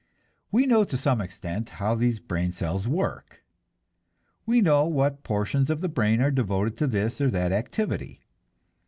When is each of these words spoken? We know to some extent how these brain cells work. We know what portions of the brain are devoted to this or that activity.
We 0.51 0.65
know 0.65 0.83
to 0.83 0.97
some 0.97 1.21
extent 1.21 1.69
how 1.77 1.93
these 1.93 2.19
brain 2.19 2.53
cells 2.53 2.87
work. 2.87 3.43
We 4.47 4.59
know 4.59 4.83
what 4.87 5.21
portions 5.21 5.69
of 5.69 5.79
the 5.81 5.89
brain 5.89 6.21
are 6.21 6.31
devoted 6.31 6.75
to 6.77 6.87
this 6.87 7.21
or 7.21 7.29
that 7.29 7.51
activity. 7.51 8.21